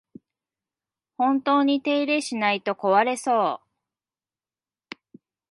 [1.15, 4.97] 本当に手入れしないと壊れそう